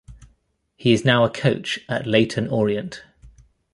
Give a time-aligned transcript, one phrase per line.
[0.77, 3.03] He is now a coach at Leyton Orient.